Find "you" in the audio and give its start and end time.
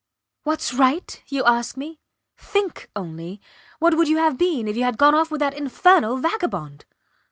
1.27-1.43, 4.07-4.17, 4.75-4.83